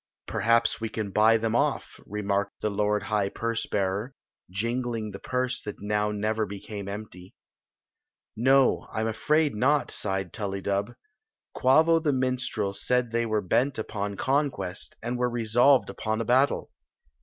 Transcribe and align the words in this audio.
"Perhaps 0.27 0.81
we 0.81 0.89
can 0.89 1.11
buy 1.11 1.37
them 1.37 1.55
off," 1.55 1.99
remarked 2.07 2.53
the 2.59 2.71
lord 2.71 3.03
high 3.03 3.29
purse 3.29 3.67
bearer, 3.67 4.15
jingling 4.49 5.11
the 5.11 5.19
purse 5.19 5.61
that 5.61 5.79
now 5.79 6.09
never 6.11 6.47
became 6.47 6.87
empty." 6.89 7.35
No, 8.51 8.87
I 8.91 9.01
'm 9.01 9.07
afraid 9.07 9.53
not," 9.53 9.91
sighed 9.91 10.33
Tullydub. 10.33 10.95
"Quavo 11.55 11.99
the 12.01 12.13
minstrel 12.13 12.73
said 12.73 13.11
they 13.11 13.27
were 13.27 13.41
bent 13.41 13.77
upon 13.77 14.15
conquest, 14.17 14.95
and 15.03 15.19
were 15.19 15.29
resolved 15.29 15.87
upon 15.91 16.19
a 16.19 16.25
battle." 16.25 16.71